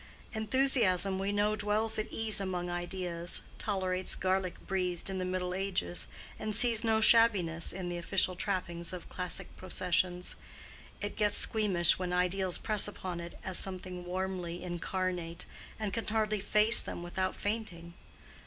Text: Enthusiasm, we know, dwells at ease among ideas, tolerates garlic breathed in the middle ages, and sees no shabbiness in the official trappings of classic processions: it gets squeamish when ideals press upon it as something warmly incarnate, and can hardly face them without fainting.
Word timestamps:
Enthusiasm, 0.33 1.19
we 1.19 1.31
know, 1.31 1.55
dwells 1.55 1.99
at 1.99 2.11
ease 2.11 2.39
among 2.39 2.71
ideas, 2.71 3.43
tolerates 3.59 4.15
garlic 4.15 4.55
breathed 4.65 5.11
in 5.11 5.19
the 5.19 5.25
middle 5.25 5.53
ages, 5.53 6.07
and 6.39 6.55
sees 6.55 6.83
no 6.83 7.01
shabbiness 7.01 7.71
in 7.71 7.87
the 7.87 7.99
official 7.99 8.33
trappings 8.35 8.93
of 8.93 9.09
classic 9.09 9.55
processions: 9.57 10.35
it 11.01 11.15
gets 11.17 11.37
squeamish 11.37 11.99
when 11.99 12.11
ideals 12.11 12.57
press 12.57 12.87
upon 12.87 13.19
it 13.19 13.35
as 13.45 13.59
something 13.59 14.03
warmly 14.03 14.63
incarnate, 14.63 15.45
and 15.79 15.93
can 15.93 16.07
hardly 16.07 16.39
face 16.39 16.79
them 16.79 17.03
without 17.03 17.35
fainting. 17.35 17.93